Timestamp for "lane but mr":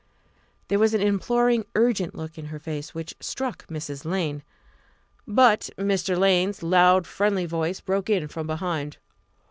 4.03-6.17